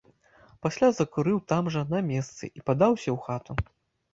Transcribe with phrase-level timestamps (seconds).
[0.65, 3.51] Пасля закурыў там жа, на месцы, і падаўся ў хату.